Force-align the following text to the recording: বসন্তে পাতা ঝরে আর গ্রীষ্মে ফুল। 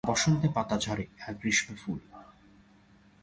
বসন্তে 0.07 0.47
পাতা 0.55 0.75
ঝরে 0.77 1.05
আর 1.27 1.33
গ্রীষ্মে 1.33 1.75
ফুল। 1.75 1.99